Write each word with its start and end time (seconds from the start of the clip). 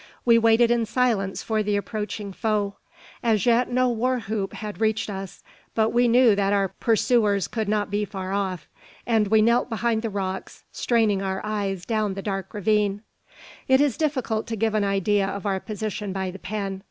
We 0.25 0.39
waited 0.39 0.71
in 0.71 0.87
silence 0.87 1.43
for 1.43 1.61
the 1.61 1.75
approaching 1.77 2.33
foe. 2.33 2.77
As 3.21 3.45
yet 3.45 3.69
no 3.69 3.87
war 3.91 4.21
whoop 4.21 4.53
had 4.53 4.81
reached 4.81 5.11
us; 5.11 5.43
but 5.75 5.91
we 5.91 6.07
knew 6.07 6.35
that 6.35 6.51
our 6.53 6.69
pursuers 6.69 7.47
could 7.47 7.69
not 7.69 7.91
be 7.91 8.03
far 8.03 8.31
off; 8.33 8.67
and 9.05 9.27
we 9.27 9.43
knelt 9.43 9.69
behind 9.69 10.01
the 10.01 10.09
rocks, 10.09 10.63
straining 10.71 11.21
our 11.21 11.39
eyes 11.43 11.85
down 11.85 12.15
the 12.15 12.23
dark 12.23 12.51
ravine. 12.55 13.03
It 13.67 13.79
is 13.79 13.95
difficult 13.95 14.47
to 14.47 14.55
give 14.55 14.73
an 14.73 14.83
idea 14.83 15.27
of 15.27 15.45
our 15.45 15.59
position 15.59 16.11
by 16.13 16.31
the 16.31 16.39
pen. 16.39 16.79